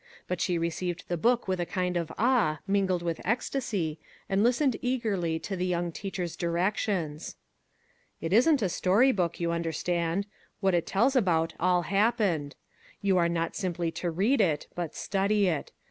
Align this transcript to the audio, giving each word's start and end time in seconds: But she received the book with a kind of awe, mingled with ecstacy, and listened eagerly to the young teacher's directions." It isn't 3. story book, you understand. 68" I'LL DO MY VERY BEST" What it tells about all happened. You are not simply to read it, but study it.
But 0.27 0.41
she 0.41 0.57
received 0.57 1.03
the 1.09 1.15
book 1.15 1.47
with 1.47 1.59
a 1.59 1.65
kind 1.67 1.95
of 1.95 2.11
awe, 2.17 2.57
mingled 2.65 3.03
with 3.03 3.21
ecstacy, 3.23 3.99
and 4.27 4.41
listened 4.43 4.77
eagerly 4.81 5.37
to 5.37 5.55
the 5.55 5.63
young 5.67 5.91
teacher's 5.91 6.35
directions." 6.35 7.35
It 8.19 8.33
isn't 8.33 8.57
3. 8.57 8.67
story 8.67 9.11
book, 9.11 9.39
you 9.39 9.51
understand. 9.51 10.25
68" 10.25 10.25
I'LL 10.25 10.31
DO 10.31 10.31
MY 10.31 10.41
VERY 10.41 10.45
BEST" 10.47 10.63
What 10.63 10.75
it 10.75 10.91
tells 10.91 11.15
about 11.15 11.53
all 11.59 11.81
happened. 11.83 12.55
You 13.03 13.17
are 13.19 13.29
not 13.29 13.55
simply 13.55 13.91
to 13.91 14.09
read 14.09 14.41
it, 14.41 14.65
but 14.73 14.95
study 14.95 15.45
it. 15.47 15.71